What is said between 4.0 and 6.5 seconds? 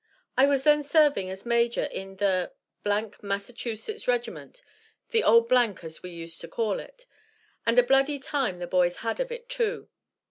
Regiment the old th, as we used to